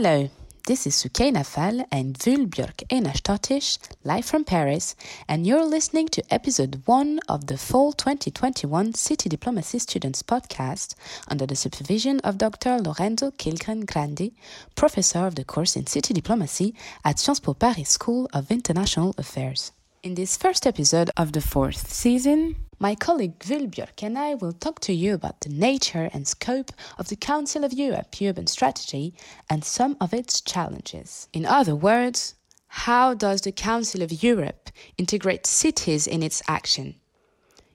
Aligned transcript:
hello. 0.00 0.30
This 0.68 0.86
is 0.86 0.94
Sukaina 0.94 1.44
Fall 1.44 1.84
and 1.90 2.16
Vulbjörk 2.16 2.86
Einarstatish, 2.88 3.78
live 4.04 4.24
from 4.24 4.44
Paris, 4.44 4.94
and 5.26 5.44
you're 5.44 5.64
listening 5.64 6.06
to 6.10 6.22
episode 6.32 6.82
1 6.84 7.18
of 7.28 7.48
the 7.48 7.58
Fall 7.58 7.92
2021 7.92 8.94
City 8.94 9.28
Diplomacy 9.28 9.80
Students 9.80 10.22
podcast 10.22 10.94
under 11.26 11.46
the 11.46 11.56
supervision 11.56 12.20
of 12.20 12.38
Dr. 12.38 12.78
Lorenzo 12.78 13.32
Kihlgren 13.32 13.86
Grandi, 13.86 14.36
professor 14.76 15.26
of 15.26 15.34
the 15.34 15.42
course 15.42 15.74
in 15.74 15.88
City 15.88 16.14
Diplomacy 16.14 16.76
at 17.04 17.18
Sciences 17.18 17.40
Po 17.40 17.54
Paris 17.54 17.88
School 17.88 18.30
of 18.32 18.52
International 18.52 19.16
Affairs. 19.18 19.72
In 20.04 20.14
this 20.14 20.36
first 20.36 20.64
episode 20.64 21.10
of 21.16 21.32
the 21.32 21.40
fourth 21.40 21.90
season, 21.90 22.54
my 22.80 22.94
colleague 22.94 23.40
Vulbjörk 23.40 24.04
and 24.04 24.16
I 24.16 24.34
will 24.34 24.52
talk 24.52 24.78
to 24.80 24.92
you 24.92 25.14
about 25.14 25.40
the 25.40 25.48
nature 25.48 26.08
and 26.12 26.28
scope 26.28 26.70
of 26.96 27.08
the 27.08 27.16
Council 27.16 27.64
of 27.64 27.72
Europe 27.72 28.14
urban 28.22 28.46
strategy 28.46 29.14
and 29.50 29.64
some 29.64 29.96
of 30.00 30.14
its 30.14 30.40
challenges. 30.40 31.28
In 31.32 31.44
other 31.44 31.74
words, 31.74 32.34
how 32.68 33.14
does 33.14 33.40
the 33.40 33.50
Council 33.50 34.02
of 34.02 34.22
Europe 34.22 34.70
integrate 34.96 35.44
cities 35.46 36.06
in 36.06 36.22
its 36.22 36.40
action? 36.46 36.94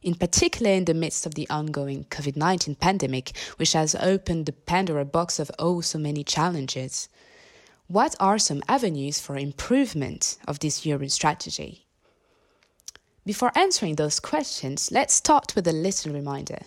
In 0.02 0.16
particular, 0.16 0.72
in 0.72 0.86
the 0.86 0.94
midst 0.94 1.26
of 1.26 1.36
the 1.36 1.50
ongoing 1.50 2.06
COVID 2.06 2.38
19 2.38 2.76
pandemic, 2.76 3.36
which 3.58 3.74
has 3.74 3.96
opened 3.96 4.46
the 4.46 4.54
Pandora 4.54 5.06
box 5.06 5.38
of 5.40 5.52
oh 5.60 5.82
so 5.82 6.00
many 6.00 6.24
challenges. 6.24 7.10
What 7.88 8.16
are 8.20 8.40
some 8.40 8.64
avenues 8.70 9.20
for 9.20 9.36
improvement 9.36 10.38
of 10.48 10.60
this 10.60 10.86
urban 10.88 11.10
strategy? 11.10 11.86
Before 13.26 13.52
answering 13.56 13.96
those 13.96 14.20
questions, 14.20 14.92
let's 14.92 15.14
start 15.14 15.56
with 15.56 15.66
a 15.68 15.72
little 15.72 16.12
reminder. 16.12 16.60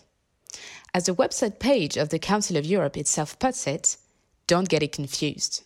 As 0.95 1.05
the 1.05 1.15
website 1.15 1.59
page 1.59 1.99
of 1.99 2.09
the 2.09 2.19
Council 2.19 2.57
of 2.57 2.65
Europe 2.65 2.97
itself 2.97 3.39
puts 3.39 3.67
it, 3.67 3.99
don't 4.47 4.69
get 4.69 4.83
it 4.83 4.93
confused. 4.93 5.65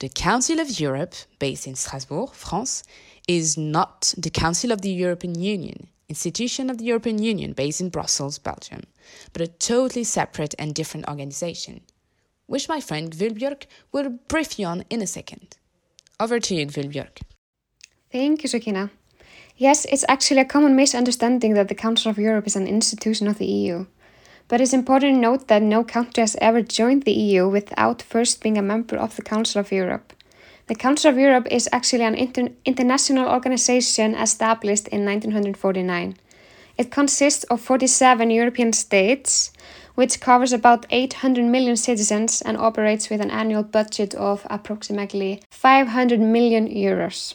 The 0.00 0.10
Council 0.10 0.60
of 0.60 0.78
Europe, 0.78 1.14
based 1.38 1.66
in 1.66 1.74
Strasbourg, 1.74 2.32
France, 2.32 2.82
is 3.26 3.56
not 3.56 4.12
the 4.18 4.28
Council 4.28 4.72
of 4.72 4.82
the 4.82 4.90
European 4.90 5.40
Union, 5.40 5.88
institution 6.10 6.68
of 6.68 6.76
the 6.76 6.84
European 6.84 7.22
Union 7.22 7.54
based 7.54 7.80
in 7.80 7.88
Brussels, 7.88 8.38
Belgium, 8.38 8.82
but 9.32 9.40
a 9.40 9.46
totally 9.46 10.04
separate 10.04 10.54
and 10.58 10.74
different 10.74 11.08
organization, 11.08 11.80
which 12.46 12.68
my 12.68 12.80
friend 12.80 13.12
Vulbjörk 13.12 13.64
will 13.92 14.18
brief 14.28 14.58
you 14.58 14.66
on 14.66 14.84
in 14.90 15.00
a 15.00 15.06
second. 15.06 15.56
Over 16.18 16.40
to 16.40 16.54
you, 16.54 16.66
Vulbjörk. 16.66 17.22
Thank 18.12 18.42
you, 18.42 18.48
Sukaina. 18.50 18.90
Yes, 19.60 19.84
it's 19.90 20.06
actually 20.08 20.40
a 20.40 20.46
common 20.46 20.74
misunderstanding 20.74 21.52
that 21.52 21.68
the 21.68 21.74
Council 21.74 22.10
of 22.10 22.16
Europe 22.16 22.46
is 22.46 22.56
an 22.56 22.66
institution 22.66 23.28
of 23.28 23.36
the 23.36 23.44
EU. 23.44 23.84
But 24.48 24.62
it's 24.62 24.72
important 24.72 25.16
to 25.16 25.20
note 25.20 25.48
that 25.48 25.60
no 25.60 25.84
country 25.84 26.22
has 26.22 26.34
ever 26.40 26.62
joined 26.62 27.02
the 27.02 27.12
EU 27.12 27.46
without 27.46 28.00
first 28.00 28.42
being 28.42 28.56
a 28.56 28.62
member 28.62 28.96
of 28.96 29.16
the 29.16 29.22
Council 29.22 29.60
of 29.60 29.70
Europe. 29.70 30.14
The 30.68 30.74
Council 30.74 31.10
of 31.10 31.18
Europe 31.18 31.46
is 31.50 31.68
actually 31.72 32.04
an 32.04 32.14
inter 32.14 32.48
international 32.64 33.28
organization 33.28 34.14
established 34.14 34.88
in 34.88 35.04
1949. 35.04 36.16
It 36.78 36.90
consists 36.90 37.44
of 37.44 37.60
47 37.60 38.30
European 38.30 38.72
states, 38.72 39.52
which 39.94 40.20
covers 40.20 40.54
about 40.54 40.86
800 40.88 41.44
million 41.44 41.76
citizens 41.76 42.40
and 42.40 42.56
operates 42.56 43.10
with 43.10 43.20
an 43.20 43.30
annual 43.30 43.64
budget 43.64 44.14
of 44.14 44.46
approximately 44.48 45.42
500 45.50 46.18
million 46.18 46.66
euros. 46.66 47.34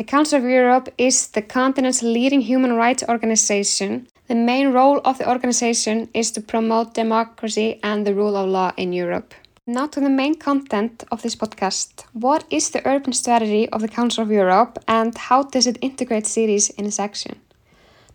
The 0.00 0.04
Council 0.04 0.38
of 0.38 0.48
Europe 0.48 0.88
is 0.96 1.26
the 1.26 1.42
continent's 1.42 2.02
leading 2.02 2.40
human 2.40 2.72
rights 2.72 3.04
organization. 3.06 4.08
The 4.28 4.34
main 4.34 4.72
role 4.72 5.02
of 5.04 5.18
the 5.18 5.28
organization 5.28 6.08
is 6.14 6.30
to 6.30 6.40
promote 6.40 6.94
democracy 6.94 7.78
and 7.82 8.06
the 8.06 8.14
rule 8.14 8.34
of 8.34 8.48
law 8.48 8.72
in 8.78 8.94
Europe. 8.94 9.34
Now 9.66 9.88
to 9.88 10.00
the 10.00 10.08
main 10.08 10.36
content 10.36 11.04
of 11.12 11.20
this 11.20 11.36
podcast. 11.36 12.06
What 12.14 12.44
is 12.48 12.70
the 12.70 12.80
urban 12.88 13.12
strategy 13.12 13.68
of 13.68 13.82
the 13.82 13.88
Council 13.88 14.22
of 14.22 14.30
Europe 14.30 14.78
and 14.88 15.14
how 15.18 15.42
does 15.42 15.66
it 15.66 15.76
integrate 15.82 16.26
cities 16.26 16.70
in 16.70 16.86
its 16.86 16.98
action? 16.98 17.38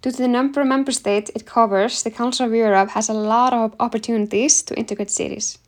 Due 0.02 0.10
to 0.10 0.18
the 0.18 0.28
number 0.28 0.62
of 0.62 0.68
member 0.68 0.92
states 0.92 1.30
it 1.36 1.46
covers, 1.46 2.02
the 2.02 2.10
Council 2.10 2.48
of 2.48 2.56
Europe 2.56 2.90
has 2.90 3.10
a 3.10 3.14
lot 3.14 3.54
of 3.54 3.76
opportunities 3.80 4.64
to 4.64 4.76
integrate 4.76 5.12
cities. 5.12 5.60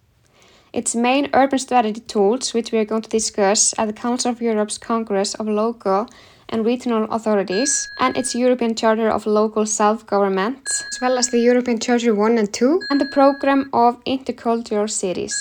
Its 0.77 0.93
main 0.93 1.27
urban 1.33 1.57
strategy 1.57 2.01
tools, 2.01 2.53
which 2.53 2.71
we 2.71 2.77
are 2.77 2.85
going 2.85 3.01
to 3.01 3.09
discuss, 3.09 3.73
are 3.79 3.88
the 3.88 4.01
Council 4.01 4.29
of 4.29 4.43
Europe's 4.43 4.77
Congress 4.77 5.33
of 5.33 5.47
Local 5.47 6.07
and 6.49 6.63
Regional 6.63 7.05
Authorities 7.05 7.89
and 7.99 8.15
its 8.15 8.35
European 8.35 8.75
Charter 8.75 9.09
of 9.09 9.25
Local 9.25 9.65
Self-Government, 9.65 10.59
as 10.69 11.01
well 11.01 11.17
as 11.17 11.29
the 11.29 11.39
European 11.39 11.79
Charter 11.79 12.13
1 12.13 12.38
and 12.38 12.53
2 12.53 12.79
and 12.91 13.01
the 13.01 13.07
Programme 13.07 13.71
of 13.73 14.03
Intercultural 14.03 14.88
Cities. 14.88 15.35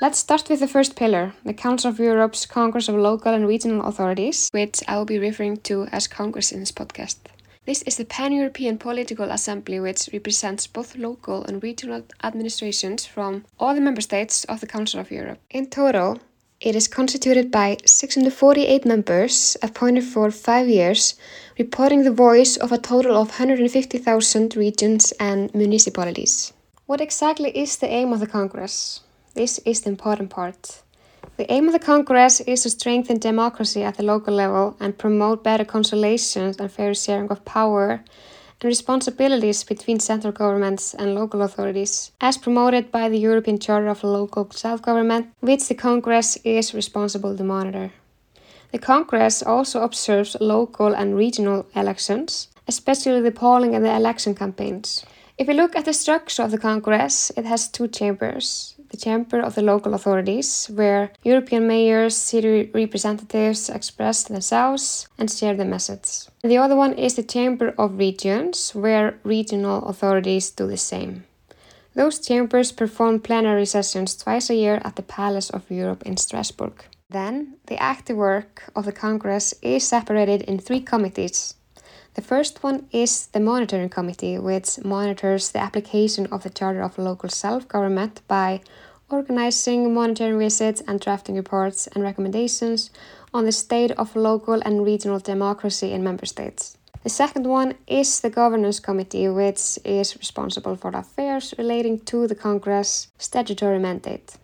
Let's 0.00 0.20
start 0.20 0.48
with 0.48 0.60
the 0.60 0.68
first 0.68 0.94
pillar, 0.94 1.32
the 1.44 1.54
Council 1.54 1.90
of 1.90 1.98
Europe's 1.98 2.46
Congress 2.46 2.88
of 2.88 2.94
Local 2.94 3.34
and 3.34 3.48
Regional 3.48 3.84
Authorities, 3.84 4.48
which 4.52 4.80
I 4.86 4.96
will 4.96 5.06
be 5.06 5.18
referring 5.18 5.56
to 5.62 5.88
as 5.90 6.06
Congress 6.06 6.52
in 6.52 6.60
this 6.60 6.70
podcast. 6.70 7.16
This 7.64 7.82
is 7.82 7.96
the 7.96 8.04
pan-European 8.04 8.78
political 8.78 9.30
assembly 9.30 9.78
which 9.78 10.08
represents 10.12 10.66
both 10.66 10.96
local 10.96 11.44
and 11.44 11.62
regional 11.62 12.02
administrations 12.24 13.06
from 13.06 13.44
all 13.60 13.72
the 13.72 13.80
member 13.80 14.00
states 14.00 14.44
of 14.44 14.60
the 14.60 14.66
Council 14.66 14.98
of 14.98 15.12
Europe. 15.12 15.38
In 15.48 15.66
total, 15.66 16.18
it 16.60 16.74
is 16.74 16.88
constituted 16.88 17.52
by 17.52 17.76
648 17.84 18.84
members 18.84 19.56
appointed 19.62 20.02
for 20.02 20.32
five 20.32 20.68
years, 20.68 21.14
reporting 21.56 22.02
the 22.02 22.10
voice 22.10 22.56
of 22.56 22.72
a 22.72 22.78
total 22.78 23.16
of 23.16 23.28
150,000 23.28 24.56
regions 24.56 25.12
and 25.20 25.54
municipalities. 25.54 26.52
What 26.86 27.00
exactly 27.00 27.56
is 27.56 27.76
the 27.76 27.86
aim 27.88 28.12
of 28.12 28.18
the 28.18 28.26
Congress? 28.26 29.02
This 29.34 29.60
is 29.64 29.82
the 29.82 29.90
important 29.90 30.30
part. 30.30 30.82
The 31.42 31.50
aim 31.50 31.66
of 31.66 31.72
the 31.72 31.80
Congress 31.80 32.40
is 32.42 32.62
to 32.62 32.70
strengthen 32.70 33.18
democracy 33.18 33.82
at 33.82 33.96
the 33.96 34.04
local 34.04 34.32
level 34.32 34.76
and 34.78 34.96
promote 34.96 35.42
better 35.42 35.64
conciliation 35.64 36.54
and 36.56 36.70
fair 36.70 36.94
sharing 36.94 37.30
of 37.30 37.44
power 37.44 38.04
and 38.60 38.64
responsibilities 38.64 39.64
between 39.64 39.98
central 39.98 40.32
governments 40.32 40.94
and 40.94 41.16
local 41.16 41.42
authorities, 41.42 42.12
as 42.20 42.38
promoted 42.38 42.92
by 42.92 43.08
the 43.08 43.18
European 43.18 43.58
Charter 43.58 43.88
of 43.88 44.04
Local 44.04 44.52
Self-Government, 44.52 45.32
which 45.40 45.66
the 45.66 45.74
Congress 45.74 46.38
is 46.44 46.74
responsible 46.74 47.36
to 47.36 47.42
monitor. 47.42 47.90
The 48.70 48.78
Congress 48.78 49.42
also 49.42 49.82
observes 49.82 50.36
local 50.40 50.94
and 50.94 51.16
regional 51.16 51.66
elections, 51.74 52.46
especially 52.68 53.20
the 53.20 53.32
polling 53.32 53.74
and 53.74 53.84
the 53.84 53.92
election 53.92 54.36
campaigns. 54.36 55.04
If 55.38 55.48
we 55.48 55.54
look 55.54 55.74
at 55.74 55.86
the 55.86 55.92
structure 55.92 56.44
of 56.44 56.52
the 56.52 56.58
Congress, 56.58 57.32
it 57.36 57.46
has 57.46 57.66
two 57.66 57.88
chambers 57.88 58.71
the 58.92 58.96
Chamber 58.96 59.40
of 59.40 59.56
the 59.56 59.62
Local 59.62 59.94
Authorities, 59.94 60.66
where 60.66 61.10
European 61.24 61.66
mayors, 61.66 62.14
city 62.16 62.70
representatives 62.72 63.68
express 63.68 64.22
themselves 64.22 65.08
and 65.18 65.28
share 65.28 65.56
the 65.56 65.64
message. 65.64 66.28
The 66.42 66.58
other 66.58 66.76
one 66.76 66.92
is 66.92 67.14
the 67.14 67.24
Chamber 67.24 67.74
of 67.76 67.98
Regions, 67.98 68.72
where 68.74 69.18
regional 69.24 69.86
authorities 69.86 70.50
do 70.50 70.66
the 70.68 70.76
same. 70.76 71.24
Those 71.94 72.20
chambers 72.20 72.70
perform 72.70 73.20
plenary 73.20 73.66
sessions 73.66 74.14
twice 74.14 74.48
a 74.50 74.54
year 74.54 74.80
at 74.84 74.96
the 74.96 75.02
Palace 75.02 75.50
of 75.50 75.70
Europe 75.70 76.02
in 76.04 76.16
Strasbourg. 76.16 76.84
Then, 77.10 77.56
the 77.66 77.82
active 77.82 78.16
work 78.16 78.70
of 78.76 78.84
the 78.84 78.92
Congress 78.92 79.52
is 79.60 79.86
separated 79.86 80.42
in 80.42 80.58
three 80.58 80.80
committees 80.80 81.54
the 82.14 82.22
first 82.22 82.62
one 82.62 82.86
is 82.92 83.26
the 83.28 83.40
Monitoring 83.40 83.88
Committee, 83.88 84.38
which 84.38 84.78
monitors 84.84 85.50
the 85.50 85.60
application 85.60 86.26
of 86.26 86.42
the 86.42 86.50
Charter 86.50 86.82
of 86.82 86.98
Local 86.98 87.30
Self 87.30 87.66
Government 87.68 88.20
by 88.28 88.60
organizing 89.08 89.94
monitoring 89.94 90.38
visits 90.38 90.82
and 90.86 91.00
drafting 91.00 91.36
reports 91.36 91.86
and 91.88 92.02
recommendations 92.02 92.90
on 93.32 93.44
the 93.44 93.52
state 93.52 93.92
of 93.92 94.14
local 94.16 94.60
and 94.64 94.84
regional 94.84 95.18
democracy 95.18 95.92
in 95.92 96.04
member 96.04 96.26
states. 96.26 96.76
The 97.02 97.08
second 97.08 97.46
one 97.46 97.74
is 97.86 98.20
the 98.20 98.30
Governance 98.30 98.78
Committee, 98.78 99.28
which 99.28 99.78
is 99.84 100.16
responsible 100.16 100.76
for 100.76 100.90
affairs 100.90 101.54
relating 101.58 101.98
to 102.00 102.26
the 102.26 102.34
Congress 102.34 103.08
statutory 103.18 103.78
mandate. 103.78 104.36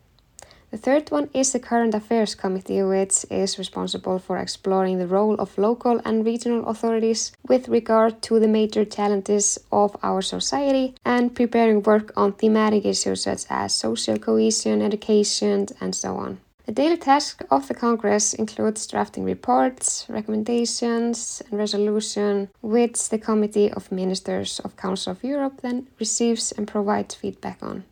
The 0.71 0.77
third 0.77 1.11
one 1.11 1.31
is 1.33 1.53
the 1.53 1.61
Current 1.61 1.95
Affairs 1.95 2.35
Committee, 2.35 2.83
which 2.83 3.25
is 3.31 3.59
responsible 3.59 4.19
for 4.19 4.37
exploring 4.37 4.99
the 4.99 5.07
role 5.07 5.35
of 5.37 5.57
local 5.57 5.99
and 6.05 6.27
regional 6.27 6.67
authorities 6.67 7.33
with 7.49 7.69
regard 7.69 8.21
to 8.23 8.39
the 8.39 8.49
major 8.49 8.85
challenges 8.85 9.59
of 9.73 9.97
our 10.03 10.21
society 10.21 10.95
and 11.07 11.35
preparing 11.35 11.83
work 11.83 12.13
on 12.19 12.35
thematic 12.35 12.85
issues 12.85 13.23
such 13.23 13.45
as 13.49 13.75
social 13.75 14.19
cohesion, 14.19 14.83
education, 14.83 15.69
and 15.81 15.95
so 15.95 16.17
on. 16.17 16.39
The 16.67 16.73
daily 16.73 16.99
task 16.99 17.43
of 17.51 17.67
the 17.67 17.73
Congress 17.73 18.35
includes 18.35 18.87
drafting 18.87 19.25
reports, 19.25 20.05
recommendations, 20.07 21.41
and 21.49 21.59
resolution, 21.59 22.51
which 22.61 23.09
the 23.09 23.17
Committee 23.17 23.73
of 23.73 23.91
Ministers 23.91 24.61
of 24.61 24.77
Council 24.77 25.13
of 25.13 25.25
Europe 25.25 25.63
then 25.63 25.89
receives 25.99 26.53
and 26.53 26.69
provides 26.69 27.15
feedback 27.15 27.63
on. 27.63 27.85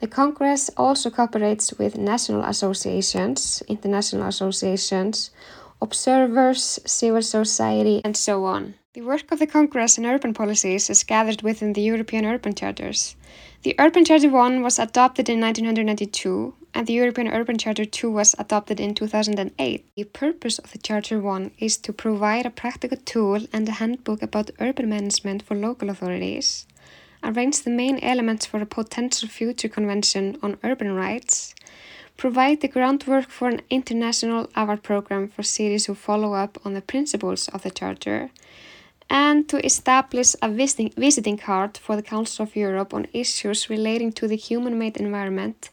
The 0.00 0.08
Congress 0.08 0.70
also 0.78 1.10
cooperates 1.10 1.74
with 1.74 1.98
national 1.98 2.42
associations, 2.44 3.62
international 3.68 4.26
associations, 4.28 5.30
observers, 5.82 6.80
civil 6.86 7.20
society, 7.20 8.00
and 8.02 8.16
so 8.16 8.46
on. 8.46 8.74
The 8.94 9.02
work 9.02 9.30
of 9.30 9.38
the 9.38 9.46
Congress 9.46 9.98
in 9.98 10.06
urban 10.06 10.32
policies 10.32 10.88
is 10.88 11.04
gathered 11.04 11.42
within 11.42 11.74
the 11.74 11.82
European 11.82 12.24
Urban 12.24 12.54
Charters. 12.54 13.14
The 13.62 13.74
Urban 13.78 14.06
Charter 14.06 14.30
1 14.30 14.62
was 14.62 14.78
adopted 14.78 15.28
in 15.28 15.38
1992 15.38 16.54
and 16.72 16.86
the 16.86 16.94
European 16.94 17.28
Urban 17.28 17.58
Charter 17.58 17.84
2 17.84 18.10
was 18.10 18.34
adopted 18.38 18.80
in 18.80 18.94
2008. 18.94 19.84
The 19.96 20.04
purpose 20.04 20.58
of 20.58 20.72
the 20.72 20.78
Charter 20.78 21.20
1 21.20 21.50
is 21.58 21.76
to 21.76 21.92
provide 21.92 22.46
a 22.46 22.50
practical 22.50 22.98
tool 23.04 23.46
and 23.52 23.68
a 23.68 23.72
handbook 23.72 24.22
about 24.22 24.50
urban 24.60 24.88
management 24.88 25.42
for 25.42 25.54
local 25.54 25.90
authorities, 25.90 26.66
arrange 27.22 27.62
the 27.62 27.70
main 27.70 27.98
elements 27.98 28.46
for 28.46 28.60
a 28.60 28.66
potential 28.66 29.28
future 29.28 29.68
convention 29.68 30.38
on 30.42 30.58
urban 30.64 30.94
rights, 30.94 31.54
provide 32.16 32.60
the 32.60 32.68
groundwork 32.68 33.30
for 33.30 33.48
an 33.48 33.62
international 33.70 34.48
award 34.54 34.82
program 34.82 35.28
for 35.28 35.42
cities 35.42 35.86
who 35.86 35.94
follow 35.94 36.34
up 36.34 36.58
on 36.64 36.74
the 36.74 36.82
principles 36.82 37.48
of 37.48 37.62
the 37.62 37.70
Charter, 37.70 38.30
and 39.08 39.48
to 39.48 39.64
establish 39.64 40.36
a 40.40 40.48
visiting, 40.48 40.90
visiting 40.96 41.36
card 41.36 41.76
for 41.76 41.96
the 41.96 42.02
Council 42.02 42.44
of 42.44 42.54
Europe 42.54 42.94
on 42.94 43.08
issues 43.12 43.68
relating 43.68 44.12
to 44.12 44.28
the 44.28 44.36
human 44.36 44.78
made 44.78 44.96
environment 44.96 45.70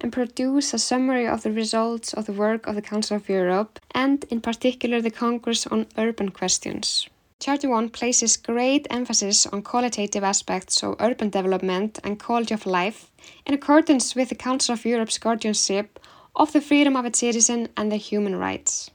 and 0.00 0.12
produce 0.12 0.74
a 0.74 0.78
summary 0.78 1.26
of 1.26 1.42
the 1.42 1.52
results 1.52 2.12
of 2.14 2.26
the 2.26 2.32
work 2.32 2.66
of 2.66 2.74
the 2.74 2.82
Council 2.82 3.16
of 3.16 3.28
Europe 3.28 3.78
and, 3.94 4.24
in 4.30 4.40
particular, 4.40 5.00
the 5.00 5.10
Congress 5.10 5.66
on 5.66 5.86
urban 5.96 6.30
questions. 6.30 7.08
Charter 7.40 7.70
1 7.70 7.88
places 7.88 8.36
great 8.36 8.86
emphasis 8.90 9.46
on 9.46 9.62
qualitative 9.62 10.22
aspects 10.22 10.82
of 10.82 10.96
urban 11.00 11.30
development 11.30 11.98
and 12.04 12.20
quality 12.20 12.52
of 12.52 12.66
life 12.66 13.10
in 13.46 13.54
accordance 13.54 14.14
with 14.14 14.28
the 14.28 14.34
Council 14.34 14.74
of 14.74 14.84
Europe's 14.84 15.16
guardianship 15.16 15.98
of 16.36 16.52
the 16.52 16.60
freedom 16.60 16.96
of 16.96 17.06
its 17.06 17.20
citizens 17.20 17.70
and 17.78 17.90
their 17.90 17.98
human 17.98 18.36
rights. 18.36 18.90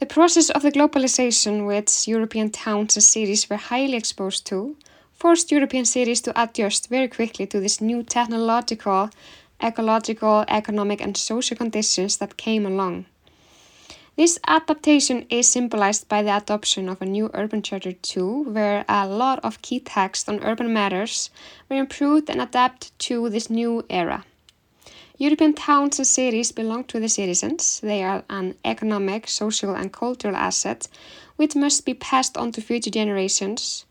The 0.00 0.04
process 0.04 0.50
of 0.50 0.60
the 0.60 0.70
globalization 0.70 1.66
which 1.66 2.06
European 2.06 2.50
towns 2.50 2.94
and 2.94 3.02
cities 3.02 3.48
were 3.48 3.56
highly 3.56 3.96
exposed 3.96 4.44
to 4.48 4.76
forced 5.14 5.50
European 5.50 5.86
cities 5.86 6.20
to 6.22 6.42
adjust 6.42 6.90
very 6.90 7.08
quickly 7.08 7.46
to 7.46 7.58
this 7.58 7.80
new 7.80 8.02
technological, 8.02 9.08
ecological, 9.62 10.44
economic 10.46 11.00
and 11.00 11.16
social 11.16 11.56
conditions 11.56 12.18
that 12.18 12.36
came 12.36 12.66
along. 12.66 13.06
This 14.14 14.38
adaptation 14.46 15.24
is 15.30 15.48
symbolized 15.48 16.06
by 16.06 16.22
the 16.22 16.36
adoption 16.36 16.90
of 16.90 17.00
a 17.00 17.06
new 17.06 17.30
Urban 17.32 17.62
Charter 17.62 17.92
2, 17.92 18.42
where 18.42 18.84
a 18.86 19.08
lot 19.08 19.40
of 19.42 19.62
key 19.62 19.80
texts 19.80 20.28
on 20.28 20.44
urban 20.44 20.70
matters 20.70 21.30
were 21.70 21.76
improved 21.76 22.28
and 22.28 22.38
adapted 22.38 22.92
to 22.98 23.30
this 23.30 23.48
new 23.48 23.86
era. 23.88 24.26
European 25.16 25.54
towns 25.54 25.98
and 25.98 26.06
cities 26.06 26.52
belong 26.52 26.84
to 26.84 27.00
the 27.00 27.08
citizens. 27.08 27.80
They 27.80 28.02
are 28.02 28.22
an 28.28 28.54
economic, 28.66 29.28
social, 29.28 29.74
and 29.74 29.90
cultural 29.90 30.36
asset 30.36 30.88
which 31.36 31.56
must 31.56 31.86
be 31.86 31.94
passed 31.94 32.36
on 32.36 32.52
to 32.52 32.60
future 32.60 32.90
generations. 32.90 33.86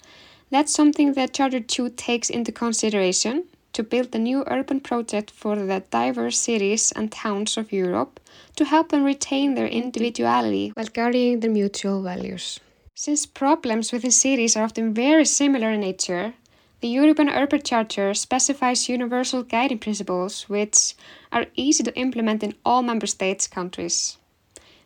That's 0.51 0.71
something 0.71 1.13
that 1.13 1.33
Charter 1.33 1.61
2 1.61 1.89
takes 1.89 2.29
into 2.29 2.51
consideration 2.51 3.45
to 3.73 3.83
build 3.83 4.13
a 4.13 4.19
new 4.19 4.43
urban 4.47 4.79
project 4.79 5.31
for 5.31 5.55
the 5.55 5.83
diverse 5.89 6.37
cities 6.37 6.91
and 6.91 7.11
towns 7.11 7.57
of 7.57 7.71
Europe 7.71 8.19
to 8.55 8.65
help 8.65 8.89
them 8.89 9.03
retain 9.03 9.55
their 9.55 9.67
individuality 9.67 10.69
while 10.75 10.87
guarding 10.93 11.39
their 11.39 11.51
mutual 11.51 12.01
values. 12.01 12.59
Since 12.95 13.25
problems 13.25 13.91
within 13.91 14.11
cities 14.11 14.55
are 14.55 14.65
often 14.65 14.93
very 14.93 15.25
similar 15.25 15.71
in 15.71 15.81
nature, 15.81 16.33
the 16.81 16.87
European 16.87 17.29
Urban 17.29 17.61
Charter 17.61 18.13
specifies 18.13 18.89
universal 18.89 19.43
guiding 19.43 19.79
principles 19.79 20.49
which 20.49 20.95
are 21.31 21.45
easy 21.55 21.83
to 21.83 21.95
implement 21.95 22.43
in 22.43 22.55
all 22.65 22.81
member 22.81 23.05
states' 23.05 23.47
countries. 23.47 24.17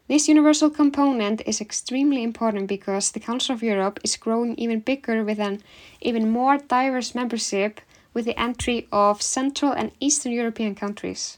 This 0.08 0.28
universal 0.28 0.70
component 0.70 1.42
is 1.48 1.60
extremely 1.60 2.22
important 2.22 2.68
because 2.68 3.12
the 3.12 3.20
Council 3.20 3.56
of 3.56 3.64
Europe 3.64 4.00
is 4.04 4.18
growing 4.18 4.56
even 4.56 4.82
bigger 4.82 5.24
with 5.24 5.40
an 5.40 5.62
even 6.00 6.30
more 6.30 6.58
diverse 6.58 7.16
membership 7.16 7.82
with 8.15 8.25
the 8.25 8.39
entry 8.39 8.88
of 8.91 9.21
Central 9.21 9.71
and 9.71 9.91
Eastern 10.00 10.31
European 10.31 10.73
countries. 10.73 11.38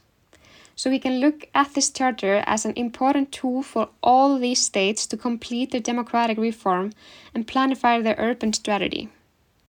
So 0.78 0.92
we 0.92 1.00
can 1.00 1.20
look 1.20 1.50
at 1.56 1.74
this 1.74 1.90
charter 1.90 2.44
as 2.46 2.64
an 2.64 2.74
important 2.76 3.32
tool 3.32 3.64
for 3.64 3.90
all 4.04 4.38
these 4.38 4.62
states 4.62 5.08
to 5.08 5.18
complete 5.18 5.72
their 5.72 5.82
democratic 5.82 6.38
reform 6.38 6.94
and 7.34 7.48
planify 7.48 8.02
their 8.02 8.16
urban 8.20 8.54
strategy. 8.54 9.10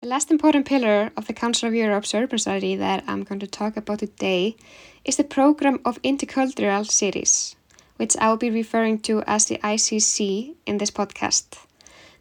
The 0.00 0.08
last 0.08 0.30
important 0.30 0.66
pillar 0.66 1.10
of 1.16 1.26
the 1.26 1.34
Council 1.34 1.68
of 1.68 1.74
Europe's 1.74 2.14
urban 2.14 2.38
strategy 2.38 2.74
that 2.76 3.04
I'm 3.06 3.22
going 3.22 3.40
to 3.40 3.46
talk 3.46 3.76
about 3.76 3.98
today 3.98 4.56
is 5.04 5.16
the 5.16 5.24
program 5.24 5.80
of 5.84 6.00
intercultural 6.02 6.90
cities, 6.90 7.54
which 7.96 8.16
I'll 8.18 8.38
be 8.38 8.50
referring 8.50 9.00
to 9.00 9.22
as 9.26 9.44
the 9.44 9.58
ICC 9.58 10.54
in 10.64 10.78
this 10.78 10.90
podcast. 10.90 11.58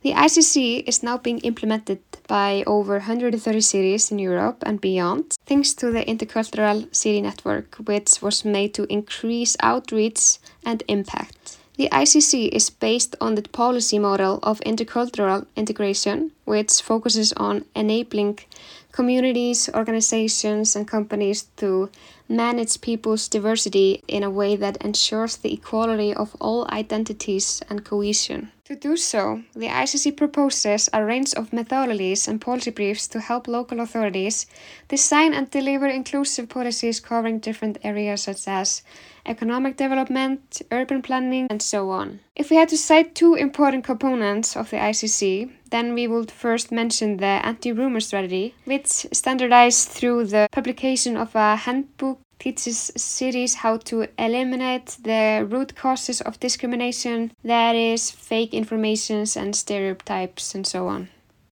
The 0.01 0.11
ICC 0.11 0.83
is 0.85 1.03
now 1.03 1.17
being 1.17 1.39
implemented 1.39 1.99
by 2.27 2.63
over 2.67 2.93
130 2.93 3.61
cities 3.61 4.11
in 4.11 4.19
Europe 4.19 4.63
and 4.65 4.79
beyond, 4.79 5.37
thanks 5.45 5.73
to 5.75 5.91
the 5.91 6.03
Intercultural 6.05 6.93
City 6.95 7.21
Network, 7.21 7.75
which 7.85 8.21
was 8.21 8.45
made 8.45 8.73
to 8.73 8.91
increase 8.91 9.57
outreach 9.61 10.37
and 10.65 10.83
impact. 10.87 11.57
The 11.75 11.89
ICC 11.91 12.49
is 12.49 12.69
based 12.69 13.15
on 13.19 13.33
the 13.33 13.41
policy 13.41 13.97
model 13.97 14.39
of 14.43 14.59
intercultural 14.59 15.47
integration, 15.55 16.31
which 16.45 16.81
focuses 16.81 17.33
on 17.33 17.65
enabling 17.75 18.39
communities, 18.91 19.69
organizations, 19.73 20.75
and 20.75 20.87
companies 20.87 21.47
to 21.57 21.89
manage 22.29 22.79
people's 22.81 23.27
diversity 23.27 24.03
in 24.07 24.23
a 24.23 24.29
way 24.29 24.55
that 24.55 24.77
ensures 24.77 25.37
the 25.37 25.51
equality 25.51 26.13
of 26.13 26.35
all 26.39 26.67
identities 26.71 27.61
and 27.69 27.83
cohesion. 27.83 28.51
To 28.67 28.77
do 28.77 28.95
so, 28.95 29.43
the 29.53 29.67
ICC 29.67 30.15
proposes 30.15 30.89
a 30.93 31.03
range 31.03 31.33
of 31.33 31.51
methodologies 31.51 32.29
and 32.29 32.39
policy 32.39 32.71
briefs 32.71 33.09
to 33.09 33.19
help 33.19 33.49
local 33.49 33.81
authorities 33.81 34.45
design 34.87 35.33
and 35.33 35.51
deliver 35.51 35.87
inclusive 35.87 36.47
policies 36.47 37.01
covering 37.01 37.39
different 37.39 37.77
areas 37.83 38.21
such 38.21 38.47
as 38.47 38.81
economic 39.25 39.75
development, 39.75 40.61
urban 40.71 41.01
planning, 41.01 41.47
and 41.49 41.61
so 41.61 41.91
on. 41.91 42.21
If 42.37 42.49
we 42.49 42.55
had 42.55 42.69
to 42.69 42.77
cite 42.77 43.15
two 43.15 43.33
important 43.33 43.83
components 43.83 44.55
of 44.55 44.69
the 44.69 44.77
ICC, 44.77 45.51
then 45.69 45.93
we 45.93 46.07
would 46.07 46.31
first 46.31 46.71
mention 46.71 47.17
the 47.17 47.45
anti-rumor 47.45 47.99
strategy, 47.99 48.55
which 48.63 48.87
standardized 49.11 49.89
through 49.89 50.27
the 50.27 50.47
publication 50.53 51.17
of 51.17 51.35
a 51.35 51.57
handbook 51.57 52.21
teaches 52.43 52.91
cities 52.97 53.55
how 53.55 53.77
to 53.77 54.05
eliminate 54.19 54.97
the 55.01 55.47
root 55.49 55.75
causes 55.75 56.19
of 56.19 56.39
discrimination, 56.41 57.31
that 57.43 57.73
is, 57.73 58.11
fake 58.11 58.53
informations 58.53 59.37
and 59.37 59.55
stereotypes 59.55 60.53
and 60.53 60.67
so 60.67 60.87
on. 60.89 61.07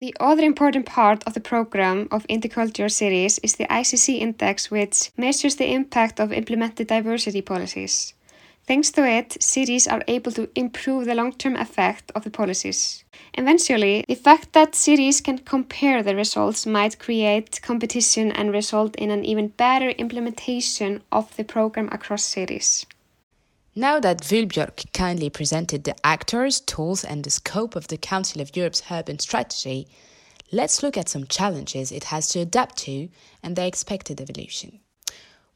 The 0.01 0.15
other 0.21 0.45
important 0.45 0.87
part 0.87 1.25
of 1.27 1.35
the 1.35 1.41
program 1.41 2.07
of 2.13 2.27
intercultural 2.29 2.93
cities 2.93 3.41
is 3.43 3.57
the 3.57 3.67
ICC 3.67 4.21
index, 4.21 4.71
which 4.71 5.11
measures 5.17 5.57
the 5.57 5.73
impact 5.73 6.21
of 6.21 6.33
implemented 6.33 6.87
diversity 6.87 7.43
policies. 7.43 8.15
Thanks 8.67 8.91
to 8.93 9.07
it, 9.07 9.41
cities 9.41 9.87
are 9.87 10.03
able 10.09 10.33
to 10.33 10.49
improve 10.57 11.05
the 11.05 11.15
long 11.15 11.33
term 11.33 11.55
effect 11.55 12.11
of 12.17 12.25
the 12.25 12.31
policies. 12.31 13.05
Eventually, 13.35 14.05
the 14.09 14.17
fact 14.17 14.55
that 14.55 14.75
cities 14.75 15.21
can 15.21 15.39
compare 15.39 16.03
the 16.03 16.17
results 16.17 16.67
might 16.67 16.99
create 16.99 17.61
competition 17.63 18.33
and 18.33 18.53
result 18.53 18.97
in 18.97 19.13
an 19.13 19.25
even 19.25 19.49
better 19.49 19.91
implementation 19.91 21.03
of 21.13 21.37
the 21.37 21.45
program 21.45 21.89
across 21.93 22.25
cities. 22.25 22.85
Now 23.77 24.01
that 24.01 24.23
Vülbjörk 24.23 24.93
kindly 24.93 25.31
presented 25.31 25.85
the 25.85 25.95
actors, 26.03 26.61
tools, 26.61 27.05
and 27.05 27.23
the 27.23 27.31
scope 27.31 27.77
of 27.77 27.87
the 27.87 27.99
Council 27.99 28.41
of 28.41 28.57
Europe's 28.57 28.83
urban 28.91 29.21
strategy, 29.21 29.87
let's 30.51 30.83
look 30.83 30.97
at 30.97 31.09
some 31.09 31.27
challenges 31.27 31.93
it 31.93 32.05
has 32.05 32.29
to 32.31 32.41
adapt 32.41 32.79
to 32.79 33.11
and 33.45 33.55
their 33.55 33.69
expected 33.69 34.21
evolution. 34.21 34.81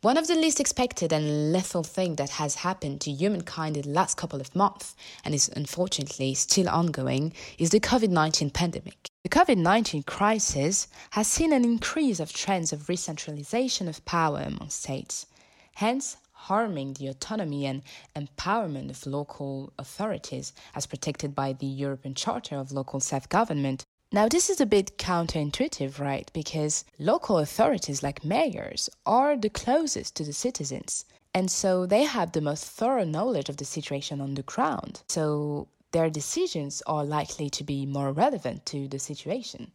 One 0.03 0.17
of 0.17 0.29
the 0.29 0.35
least 0.35 0.61
expected 0.61 1.13
and 1.13 1.53
lethal 1.53 1.83
things 1.83 2.17
that 2.17 2.31
has 2.31 2.55
happened 2.55 3.03
to 3.03 3.11
humankind 3.11 3.77
in 3.77 3.83
the 3.83 3.91
last 3.91 4.17
couple 4.17 4.41
of 4.41 4.57
months, 4.57 4.97
and 5.23 5.35
is 5.35 5.51
unfortunately 5.55 6.33
still 6.33 6.71
ongoing, 6.71 7.35
is 7.59 7.69
the 7.69 7.81
COVID 7.81 8.09
19 8.09 8.49
pandemic. 8.49 9.09
The 9.25 9.29
COVID 9.29 9.59
19 9.59 10.05
crisis 10.05 10.89
has 11.11 11.29
seen 11.29 11.53
an 11.53 11.65
increase 11.65 12.19
of 12.19 12.33
trends 12.33 12.73
of 12.73 12.89
recentralization 12.89 13.89
of 13.89 14.03
power 14.07 14.41
among 14.41 14.71
states. 14.71 15.27
Hence, 15.75 16.17
harming 16.33 16.95
the 16.95 17.09
autonomy 17.09 17.67
and 17.67 17.83
empowerment 18.17 18.89
of 18.89 19.07
local 19.07 19.71
authorities 19.79 20.55
as 20.75 20.87
protected 20.87 21.35
by 21.35 21.53
the 21.53 21.67
European 21.67 22.15
Charter 22.15 22.57
of 22.57 22.73
Local 22.73 23.01
Self 23.01 23.29
Government. 23.29 23.85
Now, 24.13 24.29
this 24.29 24.51
is 24.51 24.61
a 24.61 24.67
bit 24.67 24.99
counterintuitive, 24.99 26.01
right? 26.01 26.29
Because 26.33 26.85
local 26.99 27.39
authorities, 27.39 28.03
like 28.03 28.25
mayors, 28.25 28.91
are 29.07 29.37
the 29.37 29.51
closest 29.51 30.17
to 30.17 30.25
the 30.25 30.33
citizens. 30.33 31.05
And 31.33 31.49
so 31.49 31.87
they 31.87 32.03
have 32.03 32.33
the 32.33 32.41
most 32.41 32.65
thorough 32.65 33.05
knowledge 33.05 33.49
of 33.49 33.59
the 33.59 33.65
situation 33.65 34.21
on 34.21 34.35
the 34.35 34.43
ground. 34.43 35.03
So 35.09 35.69
their 35.93 36.11
decisions 36.11 36.83
are 36.87 37.05
likely 37.05 37.49
to 37.51 37.63
be 37.63 37.87
more 37.87 38.13
relevant 38.13 38.67
to 38.67 38.89
the 38.89 38.99
situation. 38.99 39.71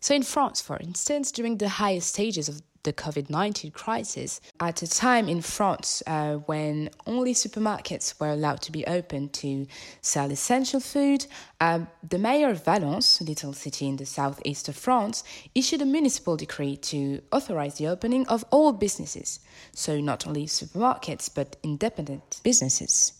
So, 0.00 0.14
in 0.14 0.22
France, 0.24 0.60
for 0.60 0.76
instance, 0.78 1.32
during 1.32 1.58
the 1.58 1.68
highest 1.68 2.08
stages 2.08 2.48
of 2.48 2.62
the 2.86 2.92
COVID 2.92 3.28
19 3.28 3.72
crisis 3.72 4.40
at 4.60 4.80
a 4.80 4.86
time 4.86 5.28
in 5.28 5.42
France 5.42 6.02
uh, 6.06 6.36
when 6.46 6.88
only 7.06 7.34
supermarkets 7.34 8.18
were 8.18 8.30
allowed 8.30 8.62
to 8.62 8.72
be 8.72 8.86
open 8.86 9.28
to 9.28 9.66
sell 10.00 10.30
essential 10.30 10.80
food. 10.80 11.26
Um, 11.60 11.88
the 12.08 12.18
mayor 12.18 12.48
of 12.50 12.64
Valence, 12.64 13.20
a 13.20 13.24
little 13.24 13.52
city 13.52 13.88
in 13.88 13.96
the 13.96 14.06
southeast 14.06 14.68
of 14.68 14.76
France, 14.76 15.24
issued 15.54 15.82
a 15.82 15.84
municipal 15.84 16.36
decree 16.36 16.76
to 16.76 17.20
authorize 17.32 17.74
the 17.74 17.88
opening 17.88 18.26
of 18.28 18.44
all 18.50 18.72
businesses. 18.72 19.40
So, 19.72 20.00
not 20.00 20.26
only 20.26 20.46
supermarkets, 20.46 21.28
but 21.34 21.56
independent 21.64 22.40
businesses. 22.44 23.12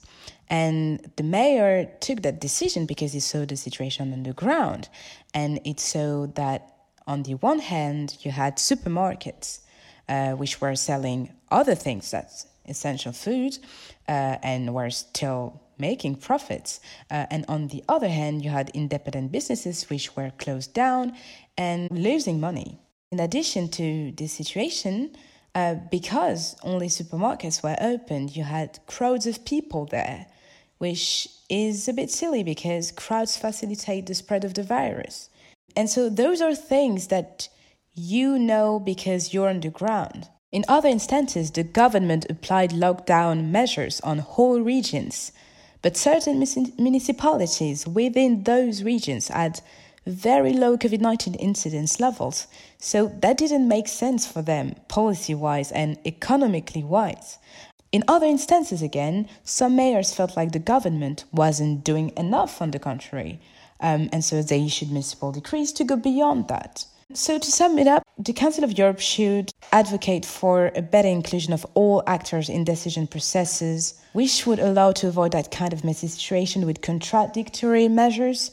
And 0.48 1.10
the 1.16 1.24
mayor 1.24 1.90
took 2.00 2.22
that 2.22 2.40
decision 2.40 2.86
because 2.86 3.12
he 3.12 3.20
saw 3.20 3.44
the 3.44 3.56
situation 3.56 4.12
on 4.12 4.22
the 4.22 4.32
ground. 4.32 4.88
And 5.34 5.60
it 5.64 5.80
saw 5.80 6.28
that 6.34 6.75
on 7.06 7.22
the 7.22 7.34
one 7.34 7.60
hand, 7.60 8.18
you 8.20 8.30
had 8.30 8.56
supermarkets, 8.56 9.60
uh, 10.08 10.32
which 10.32 10.60
were 10.60 10.74
selling 10.74 11.32
other 11.50 11.74
things 11.74 12.10
that's 12.10 12.46
essential 12.66 13.12
food 13.12 13.58
uh, 14.08 14.36
and 14.42 14.74
were 14.74 14.90
still 14.90 15.60
making 15.78 16.16
profits. 16.16 16.80
Uh, 17.10 17.26
and 17.30 17.44
on 17.48 17.68
the 17.68 17.84
other 17.88 18.08
hand, 18.08 18.44
you 18.44 18.50
had 18.50 18.70
independent 18.70 19.30
businesses 19.30 19.88
which 19.88 20.16
were 20.16 20.30
closed 20.38 20.72
down 20.74 21.12
and 21.56 21.90
losing 21.90 22.40
money. 22.40 22.78
In 23.12 23.20
addition 23.20 23.68
to 23.70 24.12
this 24.12 24.32
situation, 24.32 25.16
uh, 25.54 25.76
because 25.90 26.56
only 26.62 26.88
supermarkets 26.88 27.62
were 27.62 27.76
open, 27.80 28.28
you 28.28 28.44
had 28.44 28.78
crowds 28.86 29.26
of 29.26 29.44
people 29.44 29.86
there, 29.86 30.26
which 30.78 31.28
is 31.48 31.88
a 31.88 31.92
bit 31.92 32.10
silly 32.10 32.42
because 32.42 32.90
crowds 32.92 33.36
facilitate 33.36 34.06
the 34.06 34.14
spread 34.14 34.44
of 34.44 34.54
the 34.54 34.62
virus. 34.62 35.30
And 35.76 35.90
so 35.90 36.08
those 36.08 36.40
are 36.40 36.54
things 36.54 37.08
that 37.08 37.48
you 37.94 38.38
know 38.38 38.80
because 38.80 39.34
you're 39.34 39.48
on 39.48 39.60
the 39.60 39.70
ground. 39.70 40.28
In 40.50 40.64
other 40.68 40.88
instances, 40.88 41.50
the 41.50 41.62
government 41.62 42.26
applied 42.30 42.70
lockdown 42.70 43.50
measures 43.50 44.00
on 44.00 44.18
whole 44.18 44.60
regions, 44.60 45.32
but 45.82 45.96
certain 45.96 46.38
municipalities 46.78 47.86
within 47.86 48.44
those 48.44 48.82
regions 48.82 49.28
had 49.28 49.60
very 50.06 50.52
low 50.52 50.78
COVID 50.78 51.00
19 51.00 51.34
incidence 51.34 52.00
levels, 52.00 52.46
so 52.78 53.08
that 53.20 53.36
didn't 53.36 53.68
make 53.68 53.88
sense 53.88 54.26
for 54.26 54.40
them 54.40 54.76
policy 54.88 55.34
wise 55.34 55.72
and 55.72 55.98
economically 56.06 56.84
wise. 56.84 57.38
In 57.92 58.04
other 58.08 58.26
instances, 58.26 58.82
again, 58.82 59.28
some 59.42 59.76
mayors 59.76 60.14
felt 60.14 60.36
like 60.36 60.52
the 60.52 60.58
government 60.58 61.24
wasn't 61.32 61.84
doing 61.84 62.12
enough 62.16 62.62
on 62.62 62.70
the 62.70 62.78
contrary. 62.78 63.40
Um, 63.80 64.08
and 64.12 64.24
so 64.24 64.42
they 64.42 64.64
issued 64.64 64.88
municipal 64.88 65.32
decrees 65.32 65.72
to 65.72 65.84
go 65.84 65.96
beyond 65.96 66.48
that. 66.48 66.86
So, 67.12 67.38
to 67.38 67.52
sum 67.52 67.78
it 67.78 67.86
up, 67.86 68.02
the 68.18 68.32
Council 68.32 68.64
of 68.64 68.76
Europe 68.76 68.98
should 68.98 69.52
advocate 69.70 70.24
for 70.24 70.72
a 70.74 70.82
better 70.82 71.06
inclusion 71.06 71.52
of 71.52 71.64
all 71.74 72.02
actors 72.08 72.48
in 72.48 72.64
decision 72.64 73.06
processes, 73.06 73.94
which 74.12 74.44
would 74.44 74.58
allow 74.58 74.90
to 74.92 75.06
avoid 75.06 75.30
that 75.30 75.52
kind 75.52 75.72
of 75.72 75.84
messy 75.84 76.08
situation 76.08 76.66
with 76.66 76.82
contradictory 76.82 77.86
measures 77.86 78.50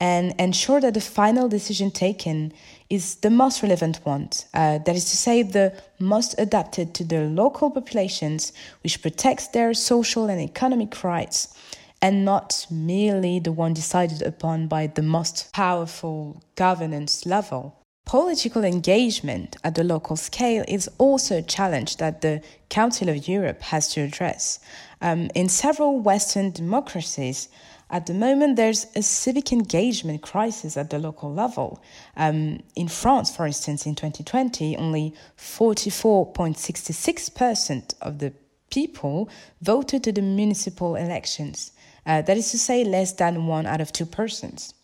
and 0.00 0.34
ensure 0.40 0.80
that 0.80 0.94
the 0.94 1.00
final 1.00 1.48
decision 1.48 1.92
taken 1.92 2.52
is 2.90 3.14
the 3.16 3.30
most 3.30 3.62
relevant 3.62 4.00
one. 4.02 4.30
Uh, 4.52 4.78
that 4.78 4.96
is 4.96 5.04
to 5.04 5.16
say, 5.16 5.44
the 5.44 5.72
most 6.00 6.34
adapted 6.38 6.94
to 6.94 7.04
the 7.04 7.20
local 7.26 7.70
populations, 7.70 8.52
which 8.82 9.00
protects 9.00 9.46
their 9.46 9.72
social 9.74 10.26
and 10.28 10.40
economic 10.40 11.04
rights 11.04 11.54
and 12.02 12.24
not 12.24 12.66
merely 12.68 13.38
the 13.38 13.52
one 13.52 13.72
decided 13.72 14.22
upon 14.22 14.66
by 14.66 14.88
the 14.88 15.02
most 15.02 15.52
powerful 15.52 16.42
governance 16.56 17.24
level. 17.24 17.78
Political 18.04 18.64
engagement 18.64 19.56
at 19.62 19.76
the 19.76 19.84
local 19.84 20.16
scale 20.16 20.64
is 20.66 20.90
also 20.98 21.38
a 21.38 21.42
challenge 21.42 21.98
that 21.98 22.20
the 22.20 22.42
Council 22.68 23.08
of 23.08 23.28
Europe 23.28 23.62
has 23.62 23.94
to 23.94 24.00
address. 24.00 24.58
Um, 25.00 25.30
in 25.36 25.48
several 25.48 26.00
Western 26.00 26.50
democracies, 26.50 27.48
at 27.90 28.06
the 28.06 28.14
moment, 28.14 28.56
there's 28.56 28.88
a 28.96 29.02
civic 29.02 29.52
engagement 29.52 30.22
crisis 30.22 30.76
at 30.76 30.90
the 30.90 30.98
local 30.98 31.32
level. 31.32 31.80
Um, 32.16 32.64
in 32.74 32.88
France, 32.88 33.30
for 33.36 33.46
instance, 33.46 33.86
in 33.86 33.94
2020, 33.94 34.76
only 34.78 35.14
44.66% 35.38 37.94
of 38.00 38.18
the 38.18 38.32
people 38.70 39.28
voted 39.60 40.02
to 40.04 40.10
the 40.10 40.22
municipal 40.22 40.96
elections. 40.96 41.70
Uh, 42.04 42.22
that 42.22 42.36
is 42.36 42.50
to 42.50 42.58
say, 42.58 42.84
less 42.84 43.12
than 43.12 43.46
one 43.46 43.66
out 43.66 43.80
of 43.80 43.92
two 43.92 44.06
persons, 44.06 44.74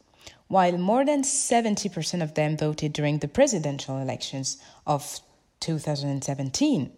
while 0.46 0.78
more 0.78 1.04
than 1.04 1.22
70% 1.22 2.22
of 2.22 2.34
them 2.34 2.56
voted 2.56 2.92
during 2.92 3.18
the 3.18 3.28
presidential 3.28 3.98
elections 3.98 4.58
of 4.86 5.20
2017. 5.60 6.90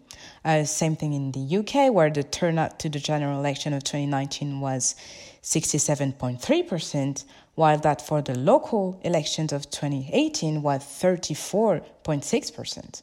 Uh, 0.45 0.63
same 0.63 0.95
thing 0.95 1.13
in 1.13 1.31
the 1.31 1.57
UK, 1.57 1.91
where 1.91 2.09
the 2.09 2.23
turnout 2.23 2.79
to 2.79 2.89
the 2.89 2.99
general 2.99 3.39
election 3.39 3.73
of 3.73 3.83
2019 3.83 4.59
was 4.59 4.95
67.3%, 5.43 7.25
while 7.55 7.77
that 7.79 8.01
for 8.01 8.21
the 8.21 8.37
local 8.37 8.99
elections 9.03 9.51
of 9.51 9.69
2018 9.71 10.61
was 10.61 10.83
34.6%. 10.83 13.01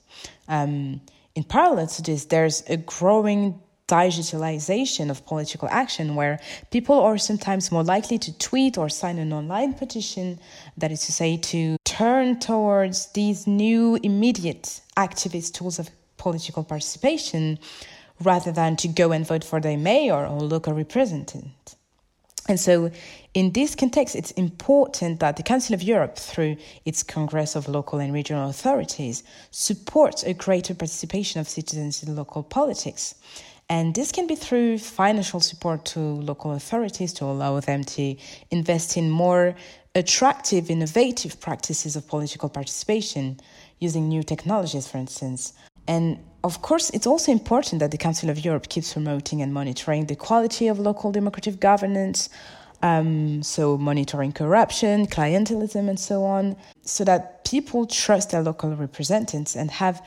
Um, 0.49 1.01
in 1.35 1.45
parallel 1.45 1.89
to 1.89 2.03
this, 2.03 2.25
there's 2.27 2.63
a 2.69 2.77
growing 2.77 3.61
digitalization 3.89 5.11
of 5.11 5.25
political 5.27 5.69
action 5.71 6.15
where 6.15 6.39
people 6.71 7.01
are 7.01 7.19
sometimes 7.19 7.73
more 7.73 7.83
likely 7.83 8.19
to 8.19 8.39
tweet 8.39 8.79
or 8.79 8.89
sign 8.89 9.19
an 9.19 9.33
online 9.33 9.73
petition, 9.73 10.39
that 10.77 10.93
is 10.93 11.05
to 11.07 11.13
say, 11.13 11.37
to 11.39 11.77
turn 11.85 12.39
towards 12.39 13.07
these 13.13 13.47
new 13.47 13.99
immediate 14.03 14.81
activist 14.97 15.55
tools 15.55 15.79
of 15.79 15.89
political 16.19 16.63
participation 16.63 17.59
rather 18.23 18.53
than 18.53 18.77
to 18.77 18.89
go 18.89 19.13
and 19.13 19.27
vote 19.27 19.45
for 19.45 19.61
their 19.61 19.79
mayor 19.79 20.27
or 20.27 20.41
local 20.41 20.75
representative. 20.75 21.49
And 22.49 22.59
so, 22.59 22.91
in 23.35 23.53
this 23.53 23.75
context, 23.75 24.17
it's 24.17 24.31
important 24.33 25.21
that 25.21 25.37
the 25.37 25.43
Council 25.43 25.75
of 25.75 25.83
Europe, 25.83 26.17
through 26.17 26.57
its 26.87 27.03
Congress 27.03 27.55
of 27.55 27.69
Local 27.69 27.99
and 27.99 28.13
Regional 28.13 28.49
Authorities, 28.49 29.23
supports 29.51 30.23
a 30.23 30.33
greater 30.33 30.75
participation 30.75 31.41
of 31.43 31.49
citizens 31.49 32.03
in 32.03 32.17
local 32.17 32.43
politics. 32.43 33.15
And 33.71 33.95
this 33.95 34.13
can 34.13 34.27
be 34.27 34.35
through 34.35 34.79
financial 34.79 35.41
support 35.41 35.85
to 35.87 36.01
local 36.01 36.53
authorities 36.53 37.13
to 37.15 37.25
allow 37.27 37.61
them 37.61 37.85
to 37.85 38.17
invest 38.51 38.97
in 38.97 39.11
more 39.11 39.55
attractive, 39.95 40.71
innovative 40.71 41.39
practices 41.41 41.95
of 41.97 42.09
political 42.09 42.49
participation 42.49 43.39
using 43.79 44.09
new 44.09 44.23
technologies, 44.23 44.87
for 44.87 44.97
instance. 44.97 45.53
And 45.87 46.19
of 46.45 46.63
course, 46.63 46.91
it's 46.91 47.07
also 47.07 47.33
important 47.33 47.81
that 47.81 47.91
the 47.91 47.99
Council 47.99 48.31
of 48.31 48.45
Europe 48.45 48.69
keeps 48.69 48.93
promoting 48.93 49.43
and 49.43 49.53
monitoring 49.53 50.07
the 50.07 50.17
quality 50.17 50.69
of 50.69 50.79
local 50.79 51.13
democratic 51.13 51.61
governance, 51.61 52.31
um, 52.83 53.43
so 53.43 53.77
monitoring 53.77 54.33
corruption, 54.33 55.07
clientelism, 55.07 55.89
and 55.89 55.99
so 55.99 56.25
on, 56.25 56.57
so 56.83 57.05
that 57.05 57.45
people 57.45 57.87
trust 57.87 58.31
their 58.31 58.43
local 58.43 58.75
representatives 58.77 59.57
and 59.57 59.71
have 59.71 60.01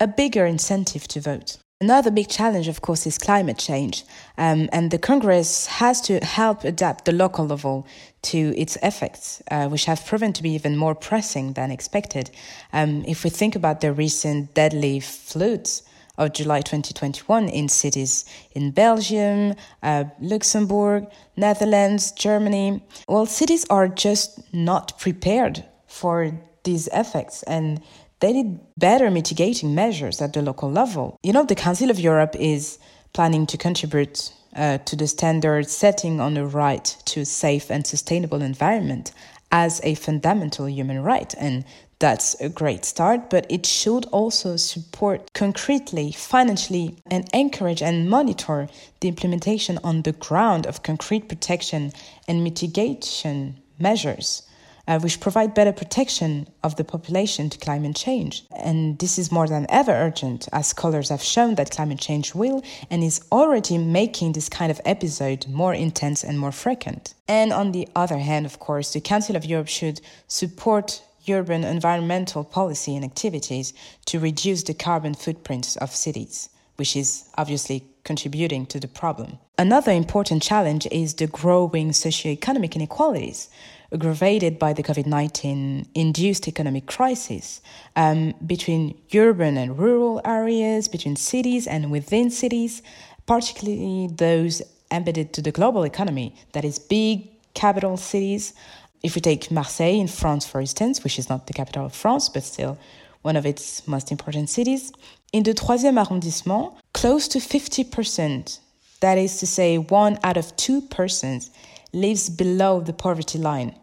a 0.00 0.06
bigger 0.06 0.44
incentive 0.46 1.08
to 1.08 1.20
vote. 1.20 1.56
Another 1.82 2.10
big 2.10 2.28
challenge, 2.28 2.68
of 2.68 2.82
course, 2.82 3.06
is 3.06 3.16
climate 3.16 3.56
change, 3.56 4.04
um, 4.36 4.68
and 4.70 4.90
the 4.90 4.98
Congress 4.98 5.64
has 5.66 6.02
to 6.02 6.20
help 6.20 6.62
adapt 6.62 7.06
the 7.06 7.12
local 7.12 7.46
level 7.46 7.86
to 8.20 8.52
its 8.54 8.76
effects, 8.82 9.42
uh, 9.50 9.66
which 9.66 9.86
have 9.86 10.04
proven 10.04 10.34
to 10.34 10.42
be 10.42 10.50
even 10.50 10.76
more 10.76 10.94
pressing 10.94 11.54
than 11.54 11.70
expected. 11.70 12.30
Um, 12.74 13.02
if 13.08 13.24
we 13.24 13.30
think 13.30 13.56
about 13.56 13.80
the 13.80 13.94
recent 13.94 14.52
deadly 14.52 15.00
floods 15.00 15.82
of 16.18 16.34
July 16.34 16.60
2021 16.60 17.48
in 17.48 17.70
cities 17.70 18.26
in 18.52 18.72
Belgium, 18.72 19.54
uh, 19.82 20.04
Luxembourg, 20.20 21.06
Netherlands, 21.38 22.12
Germany, 22.12 22.82
well, 23.08 23.24
cities 23.24 23.64
are 23.70 23.88
just 23.88 24.38
not 24.52 24.98
prepared 24.98 25.64
for 25.86 26.30
these 26.62 26.88
effects 26.88 27.42
and 27.44 27.80
they 28.20 28.32
need 28.32 28.60
better 28.76 29.10
mitigating 29.10 29.74
measures 29.74 30.20
at 30.20 30.32
the 30.32 30.42
local 30.42 30.70
level. 30.70 31.18
You 31.22 31.32
know, 31.32 31.44
the 31.44 31.54
Council 31.54 31.90
of 31.90 31.98
Europe 31.98 32.36
is 32.38 32.78
planning 33.12 33.46
to 33.46 33.56
contribute 33.56 34.32
uh, 34.54 34.78
to 34.78 34.96
the 34.96 35.06
standard 35.06 35.68
setting 35.68 36.20
on 36.20 36.34
the 36.34 36.44
right 36.44 36.84
to 37.06 37.20
a 37.20 37.24
safe 37.24 37.70
and 37.70 37.86
sustainable 37.86 38.42
environment 38.42 39.12
as 39.52 39.80
a 39.82 39.94
fundamental 39.94 40.68
human 40.68 41.02
right. 41.02 41.34
And 41.38 41.64
that's 41.98 42.34
a 42.40 42.48
great 42.48 42.84
start, 42.84 43.30
but 43.30 43.46
it 43.50 43.66
should 43.66 44.06
also 44.06 44.56
support 44.56 45.32
concretely, 45.34 46.12
financially, 46.12 46.96
and 47.10 47.28
encourage 47.34 47.82
and 47.82 48.08
monitor 48.08 48.68
the 49.00 49.08
implementation 49.08 49.78
on 49.84 50.02
the 50.02 50.12
ground 50.12 50.66
of 50.66 50.82
concrete 50.82 51.28
protection 51.28 51.92
and 52.26 52.42
mitigation 52.42 53.60
measures 53.78 54.42
uh, 54.90 54.98
which 54.98 55.20
provide 55.20 55.54
better 55.54 55.72
protection 55.72 56.48
of 56.64 56.74
the 56.74 56.82
population 56.82 57.48
to 57.48 57.56
climate 57.58 57.94
change. 57.94 58.44
And 58.56 58.98
this 58.98 59.18
is 59.20 59.30
more 59.30 59.46
than 59.46 59.64
ever 59.68 59.92
urgent, 59.92 60.48
as 60.52 60.66
scholars 60.66 61.10
have 61.10 61.22
shown 61.22 61.54
that 61.54 61.70
climate 61.70 62.00
change 62.00 62.34
will 62.34 62.64
and 62.90 63.04
is 63.04 63.20
already 63.30 63.78
making 63.78 64.32
this 64.32 64.48
kind 64.48 64.68
of 64.68 64.80
episode 64.84 65.46
more 65.46 65.72
intense 65.72 66.24
and 66.24 66.40
more 66.40 66.50
frequent. 66.50 67.14
And 67.28 67.52
on 67.52 67.70
the 67.70 67.86
other 67.94 68.18
hand, 68.18 68.46
of 68.46 68.58
course, 68.58 68.92
the 68.92 69.00
Council 69.00 69.36
of 69.36 69.44
Europe 69.44 69.68
should 69.68 70.00
support 70.26 71.04
urban 71.30 71.62
environmental 71.62 72.42
policy 72.42 72.96
and 72.96 73.04
activities 73.04 73.72
to 74.06 74.18
reduce 74.18 74.64
the 74.64 74.74
carbon 74.74 75.14
footprints 75.14 75.76
of 75.76 75.94
cities, 75.94 76.48
which 76.74 76.96
is 76.96 77.30
obviously 77.38 77.84
contributing 78.02 78.66
to 78.66 78.80
the 78.80 78.88
problem. 78.88 79.38
Another 79.56 79.92
important 79.92 80.42
challenge 80.42 80.88
is 80.90 81.14
the 81.14 81.28
growing 81.28 81.90
socioeconomic 81.90 82.74
inequalities 82.74 83.48
aggravated 83.92 84.58
by 84.58 84.72
the 84.72 84.82
COVID 84.82 85.06
19 85.06 85.88
induced 85.94 86.46
economic 86.48 86.86
crisis 86.86 87.60
um, 87.96 88.34
between 88.46 88.96
urban 89.14 89.56
and 89.56 89.78
rural 89.78 90.20
areas, 90.24 90.88
between 90.88 91.16
cities 91.16 91.66
and 91.66 91.90
within 91.90 92.30
cities, 92.30 92.82
particularly 93.26 94.08
those 94.12 94.62
embedded 94.90 95.32
to 95.32 95.42
the 95.42 95.52
global 95.52 95.84
economy, 95.84 96.34
that 96.52 96.64
is, 96.64 96.78
big 96.78 97.28
capital 97.54 97.96
cities. 97.96 98.54
If 99.02 99.14
we 99.14 99.20
take 99.20 99.50
Marseille 99.50 99.98
in 99.98 100.08
France, 100.08 100.46
for 100.46 100.60
instance, 100.60 101.02
which 101.02 101.18
is 101.18 101.28
not 101.28 101.46
the 101.46 101.52
capital 101.52 101.86
of 101.86 101.94
France, 101.94 102.28
but 102.28 102.42
still 102.42 102.78
one 103.22 103.36
of 103.36 103.46
its 103.46 103.86
most 103.86 104.10
important 104.10 104.48
cities, 104.50 104.92
in 105.32 105.42
the 105.42 105.54
troisième 105.54 105.98
arrondissement, 105.98 106.74
close 106.92 107.28
to 107.28 107.38
50%, 107.38 108.58
that 109.00 109.16
is 109.16 109.38
to 109.38 109.46
say, 109.46 109.78
one 109.78 110.18
out 110.22 110.36
of 110.36 110.54
two 110.56 110.80
persons, 110.80 111.50
lives 111.92 112.28
below 112.28 112.80
the 112.80 112.92
poverty 112.92 113.38
line, 113.38 113.74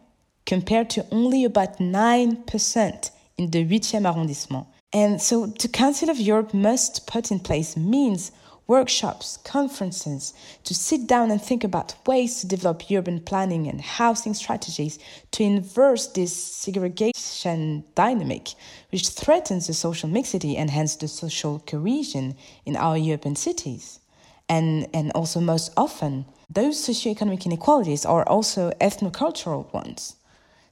compared 0.48 0.88
to 0.88 1.04
only 1.12 1.44
about 1.44 1.76
9% 1.76 3.10
in 3.36 3.50
the 3.50 3.64
8e 3.66 4.04
arrondissement. 4.06 4.66
And 4.94 5.20
so 5.20 5.44
the 5.44 5.68
Council 5.68 6.08
of 6.08 6.18
Europe 6.18 6.54
must 6.54 7.06
put 7.06 7.30
in 7.30 7.38
place 7.38 7.76
means, 7.76 8.32
workshops, 8.66 9.36
conferences 9.44 10.32
to 10.64 10.72
sit 10.74 11.06
down 11.06 11.30
and 11.30 11.40
think 11.40 11.64
about 11.64 11.94
ways 12.06 12.40
to 12.40 12.46
develop 12.46 12.82
urban 12.90 13.20
planning 13.20 13.68
and 13.68 13.82
housing 13.82 14.32
strategies 14.32 14.98
to 15.32 15.42
inverse 15.42 16.06
this 16.06 16.32
segregation 16.34 17.84
dynamic, 17.94 18.48
which 18.90 19.10
threatens 19.10 19.66
the 19.66 19.74
social 19.74 20.08
mixity 20.08 20.56
and 20.56 20.70
hence 20.70 20.96
the 20.96 21.08
social 21.08 21.58
cohesion 21.66 22.34
in 22.64 22.74
our 22.74 22.96
urban 22.96 23.36
cities. 23.36 24.00
And, 24.48 24.86
and 24.94 25.12
also, 25.14 25.40
most 25.40 25.74
often, 25.76 26.24
those 26.48 26.78
socioeconomic 26.78 27.44
inequalities 27.44 28.06
are 28.06 28.26
also 28.26 28.70
ethnocultural 28.80 29.70
ones. 29.74 30.14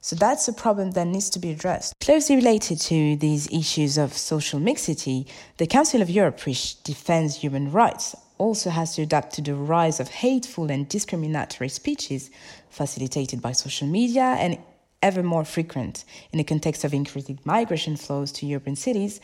So 0.07 0.15
that's 0.15 0.47
a 0.47 0.53
problem 0.53 0.91
that 0.91 1.05
needs 1.05 1.29
to 1.31 1.37
be 1.37 1.51
addressed. 1.51 1.93
Closely 1.99 2.37
related 2.37 2.79
to 2.79 3.17
these 3.17 3.51
issues 3.51 3.97
of 3.97 4.13
social 4.13 4.57
mixity, 4.57 5.27
the 5.57 5.67
Council 5.67 6.01
of 6.01 6.09
Europe, 6.09 6.45
which 6.45 6.81
defends 6.83 7.35
human 7.35 7.73
rights, 7.73 8.15
also 8.37 8.69
has 8.69 8.95
to 8.95 9.01
adapt 9.01 9.33
to 9.33 9.41
the 9.41 9.53
rise 9.53 9.99
of 9.99 10.07
hateful 10.07 10.71
and 10.71 10.87
discriminatory 10.87 11.67
speeches 11.67 12.31
facilitated 12.69 13.41
by 13.41 13.51
social 13.51 13.85
media 13.85 14.37
and 14.39 14.59
ever 15.01 15.21
more 15.21 15.43
frequent 15.43 16.05
in 16.31 16.37
the 16.37 16.45
context 16.45 16.85
of 16.85 16.93
increasing 16.93 17.37
migration 17.43 17.97
flows 17.97 18.31
to 18.31 18.45
European 18.45 18.77
cities, 18.77 19.19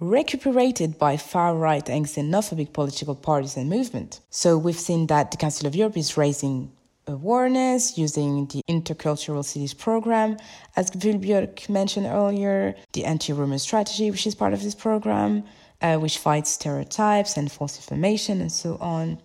recuperated 0.00 0.98
by 0.98 1.18
far 1.18 1.54
right 1.54 1.90
and 1.90 2.06
xenophobic 2.06 2.72
political 2.72 3.14
parties 3.14 3.58
and 3.58 3.68
movements. 3.68 4.22
So 4.30 4.56
we've 4.56 4.80
seen 4.80 5.08
that 5.08 5.30
the 5.30 5.36
Council 5.36 5.66
of 5.66 5.76
Europe 5.76 5.98
is 5.98 6.16
raising 6.16 6.72
awareness 7.06 7.98
using 7.98 8.46
the 8.46 8.62
Intercultural 8.68 9.44
Cities 9.44 9.74
program, 9.74 10.36
as 10.76 10.90
Vülbjörk 10.90 11.68
mentioned 11.68 12.06
earlier, 12.06 12.74
the 12.92 13.04
anti 13.04 13.32
rumor 13.32 13.58
strategy, 13.58 14.10
which 14.10 14.26
is 14.26 14.34
part 14.34 14.52
of 14.52 14.62
this 14.62 14.74
program, 14.74 15.44
uh, 15.80 15.96
which 15.96 16.18
fights 16.18 16.50
stereotypes 16.50 17.36
and 17.36 17.50
false 17.50 17.76
information 17.76 18.40
and 18.40 18.52
so 18.52 18.76
on. 18.80 19.18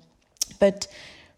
But 0.60 0.88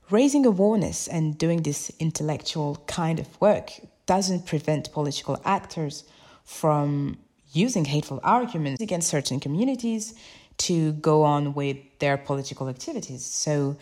raising 0.09 0.45
awareness 0.45 1.07
and 1.07 1.37
doing 1.37 1.63
this 1.63 1.91
intellectual 1.99 2.83
kind 2.87 3.19
of 3.19 3.41
work 3.41 3.71
doesn't 4.05 4.45
prevent 4.45 4.91
political 4.91 5.39
actors 5.45 6.03
from 6.43 7.17
using 7.51 7.85
hateful 7.85 8.19
arguments 8.23 8.81
against 8.81 9.09
certain 9.09 9.39
communities 9.39 10.13
to 10.57 10.93
go 10.93 11.23
on 11.23 11.53
with 11.53 11.77
their 11.99 12.17
political 12.17 12.69
activities. 12.69 13.23
So 13.25 13.77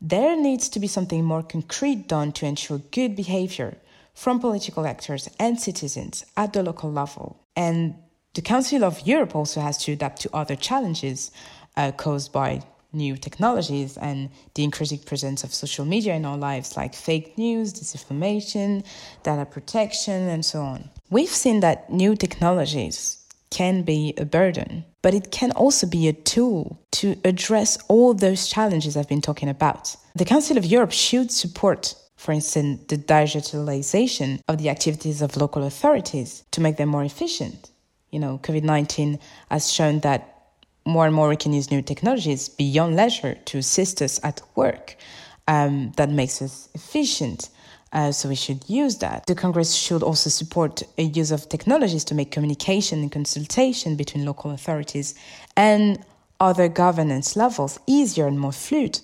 there 0.00 0.36
needs 0.36 0.68
to 0.70 0.80
be 0.80 0.86
something 0.86 1.24
more 1.24 1.42
concrete 1.42 2.08
done 2.08 2.32
to 2.32 2.46
ensure 2.46 2.78
good 2.90 3.14
behavior 3.14 3.76
from 4.14 4.40
political 4.40 4.86
actors 4.86 5.28
and 5.38 5.60
citizens 5.60 6.24
at 6.36 6.52
the 6.52 6.62
local 6.62 6.90
level. 6.90 7.44
And 7.54 7.94
the 8.34 8.42
Council 8.42 8.84
of 8.84 9.06
Europe 9.06 9.34
also 9.34 9.60
has 9.60 9.76
to 9.84 9.92
adapt 9.92 10.22
to 10.22 10.30
other 10.34 10.56
challenges 10.56 11.30
uh, 11.76 11.92
caused 11.92 12.32
by 12.32 12.62
new 12.92 13.16
technologies 13.16 13.96
and 13.98 14.30
the 14.54 14.64
increasing 14.64 14.98
presence 14.98 15.44
of 15.44 15.54
social 15.54 15.84
media 15.84 16.14
in 16.14 16.24
our 16.24 16.36
lives, 16.36 16.76
like 16.76 16.94
fake 16.94 17.38
news, 17.38 17.72
disinformation, 17.72 18.84
data 19.22 19.44
protection, 19.44 20.28
and 20.28 20.44
so 20.44 20.60
on. 20.60 20.90
We've 21.08 21.28
seen 21.28 21.60
that 21.60 21.92
new 21.92 22.16
technologies 22.16 23.19
can 23.50 23.82
be 23.82 24.14
a 24.16 24.24
burden, 24.24 24.84
but 25.02 25.14
it 25.14 25.30
can 25.30 25.50
also 25.52 25.86
be 25.86 26.08
a 26.08 26.12
tool 26.12 26.80
to 26.92 27.16
address 27.24 27.78
all 27.88 28.14
those 28.14 28.48
challenges 28.48 28.96
I've 28.96 29.08
been 29.08 29.20
talking 29.20 29.48
about. 29.48 29.96
The 30.14 30.24
Council 30.24 30.56
of 30.56 30.64
Europe 30.64 30.92
should 30.92 31.30
support, 31.30 31.94
for 32.16 32.32
instance, 32.32 32.82
the 32.88 32.96
digitalization 32.96 34.40
of 34.48 34.58
the 34.58 34.68
activities 34.68 35.22
of 35.22 35.36
local 35.36 35.64
authorities 35.64 36.44
to 36.52 36.60
make 36.60 36.76
them 36.76 36.88
more 36.88 37.04
efficient. 37.04 37.70
You 38.10 38.20
know, 38.20 38.38
COVID 38.42 38.62
19 38.62 39.18
has 39.50 39.72
shown 39.72 40.00
that 40.00 40.30
more 40.84 41.06
and 41.06 41.14
more 41.14 41.28
we 41.28 41.36
can 41.36 41.52
use 41.52 41.70
new 41.70 41.82
technologies 41.82 42.48
beyond 42.48 42.96
leisure 42.96 43.34
to 43.46 43.58
assist 43.58 44.02
us 44.02 44.20
at 44.24 44.40
work. 44.54 44.96
Um, 45.46 45.92
that 45.96 46.10
makes 46.10 46.40
us 46.42 46.68
efficient. 46.74 47.50
Uh, 47.92 48.12
so 48.12 48.28
we 48.28 48.36
should 48.36 48.68
use 48.68 48.98
that. 48.98 49.26
The 49.26 49.34
Congress 49.34 49.74
should 49.74 50.02
also 50.02 50.30
support 50.30 50.82
a 50.96 51.02
use 51.02 51.32
of 51.32 51.48
technologies 51.48 52.04
to 52.04 52.14
make 52.14 52.30
communication 52.30 53.00
and 53.00 53.10
consultation 53.10 53.96
between 53.96 54.24
local 54.24 54.52
authorities 54.52 55.14
and 55.56 56.04
other 56.38 56.68
governance 56.68 57.36
levels 57.36 57.80
easier 57.86 58.26
and 58.26 58.38
more 58.38 58.52
fluid. 58.52 59.00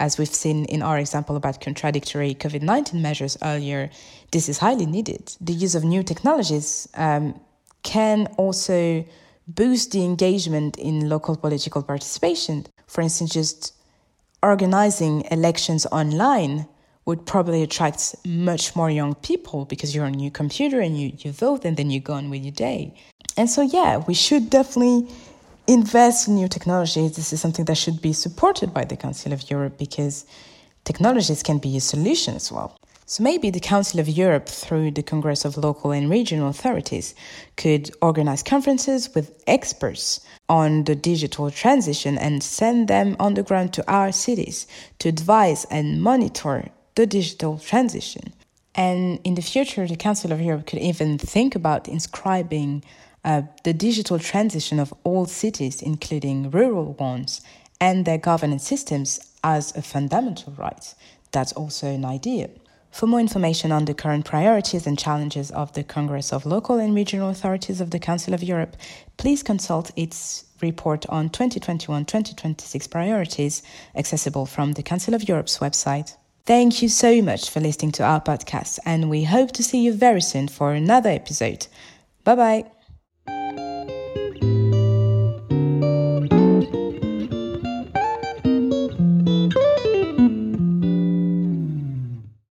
As 0.00 0.16
we've 0.16 0.28
seen 0.28 0.64
in 0.66 0.82
our 0.82 0.98
example 0.98 1.34
about 1.34 1.60
contradictory 1.60 2.34
COVID 2.34 2.62
19 2.62 3.02
measures 3.02 3.36
earlier, 3.42 3.90
this 4.30 4.48
is 4.48 4.58
highly 4.58 4.86
needed. 4.86 5.32
The 5.40 5.52
use 5.52 5.74
of 5.74 5.82
new 5.82 6.04
technologies 6.04 6.88
um, 6.94 7.40
can 7.82 8.28
also 8.36 9.04
boost 9.48 9.90
the 9.90 10.04
engagement 10.04 10.76
in 10.76 11.08
local 11.08 11.34
political 11.36 11.82
participation. 11.82 12.66
For 12.86 13.00
instance, 13.00 13.32
just 13.32 13.74
organizing 14.40 15.24
elections 15.32 15.84
online 15.86 16.68
would 17.08 17.24
probably 17.24 17.62
attract 17.62 18.14
much 18.26 18.76
more 18.76 18.90
young 18.90 19.14
people 19.14 19.64
because 19.64 19.94
you're 19.94 20.04
on 20.04 20.20
your 20.20 20.30
computer 20.30 20.78
and 20.78 21.00
you, 21.00 21.10
you 21.20 21.32
vote 21.32 21.64
and 21.64 21.78
then 21.78 21.88
you 21.90 21.98
go 21.98 22.12
on 22.12 22.28
with 22.28 22.42
your 22.42 22.52
day. 22.52 22.92
And 23.34 23.48
so, 23.48 23.62
yeah, 23.62 23.96
we 24.06 24.12
should 24.12 24.50
definitely 24.50 25.08
invest 25.66 26.28
in 26.28 26.34
new 26.34 26.48
technologies. 26.48 27.16
This 27.16 27.32
is 27.32 27.40
something 27.40 27.64
that 27.64 27.78
should 27.78 28.02
be 28.02 28.12
supported 28.12 28.74
by 28.74 28.84
the 28.84 28.94
Council 28.94 29.32
of 29.32 29.50
Europe 29.50 29.78
because 29.78 30.26
technologies 30.84 31.42
can 31.42 31.56
be 31.56 31.78
a 31.78 31.80
solution 31.80 32.34
as 32.36 32.52
well. 32.52 32.76
So 33.06 33.22
maybe 33.22 33.48
the 33.48 33.58
Council 33.58 34.00
of 34.00 34.08
Europe, 34.10 34.46
through 34.46 34.90
the 34.90 35.02
Congress 35.02 35.46
of 35.46 35.56
Local 35.56 35.92
and 35.92 36.10
Regional 36.10 36.50
Authorities, 36.50 37.14
could 37.56 37.90
organize 38.02 38.42
conferences 38.42 39.14
with 39.14 39.42
experts 39.46 40.20
on 40.50 40.84
the 40.84 40.94
digital 40.94 41.50
transition 41.50 42.18
and 42.18 42.42
send 42.42 42.86
them 42.86 43.16
on 43.18 43.32
the 43.32 43.42
ground 43.42 43.72
to 43.72 43.90
our 43.90 44.12
cities 44.12 44.66
to 44.98 45.08
advise 45.08 45.64
and 45.70 46.02
monitor 46.02 46.70
the 46.98 47.06
digital 47.06 47.58
transition. 47.58 48.34
And 48.74 49.20
in 49.22 49.36
the 49.36 49.42
future, 49.54 49.86
the 49.86 49.94
Council 49.94 50.32
of 50.32 50.40
Europe 50.40 50.66
could 50.66 50.80
even 50.80 51.16
think 51.16 51.54
about 51.54 51.86
inscribing 51.86 52.82
uh, 53.24 53.42
the 53.62 53.72
digital 53.72 54.18
transition 54.18 54.80
of 54.80 54.92
all 55.04 55.24
cities, 55.24 55.80
including 55.80 56.50
rural 56.50 56.94
ones, 56.94 57.40
and 57.80 58.04
their 58.04 58.18
governance 58.18 58.66
systems 58.66 59.20
as 59.44 59.76
a 59.76 59.82
fundamental 59.82 60.52
right. 60.54 60.92
That's 61.30 61.52
also 61.52 61.86
an 61.86 62.04
idea. 62.04 62.50
For 62.90 63.06
more 63.06 63.20
information 63.20 63.70
on 63.70 63.84
the 63.84 63.94
current 63.94 64.24
priorities 64.24 64.84
and 64.84 64.98
challenges 64.98 65.52
of 65.52 65.74
the 65.74 65.84
Congress 65.84 66.32
of 66.32 66.46
Local 66.46 66.80
and 66.80 66.96
Regional 66.96 67.30
Authorities 67.30 67.80
of 67.80 67.92
the 67.92 68.00
Council 68.00 68.34
of 68.34 68.42
Europe, 68.42 68.76
please 69.18 69.44
consult 69.44 69.92
its 69.94 70.46
report 70.60 71.06
on 71.08 71.28
2021 71.28 72.06
2026 72.06 72.88
priorities, 72.88 73.62
accessible 73.94 74.46
from 74.46 74.72
the 74.72 74.82
Council 74.82 75.14
of 75.14 75.28
Europe's 75.28 75.58
website. 75.58 76.16
Thank 76.48 76.80
you 76.80 76.88
so 76.88 77.20
much 77.20 77.50
for 77.50 77.60
listening 77.60 77.92
to 77.92 78.04
our 78.04 78.22
podcast, 78.22 78.78
and 78.86 79.10
we 79.10 79.24
hope 79.24 79.52
to 79.52 79.62
see 79.62 79.82
you 79.82 79.92
very 79.92 80.22
soon 80.22 80.48
for 80.48 80.72
another 80.72 81.10
episode. 81.10 81.66
Bye 82.24 82.36
bye. 82.36 82.64